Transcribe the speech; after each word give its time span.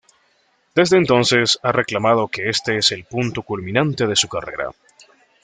Desde 0.73 0.97
entonces, 0.97 1.59
ha 1.61 1.71
reclamado 1.71 2.27
que 2.27 2.49
este 2.49 2.75
es 2.75 2.91
el 2.91 3.03
punto 3.03 3.43
culminante 3.43 4.07
de 4.07 4.15
su 4.15 4.27
carrera. 4.27 4.71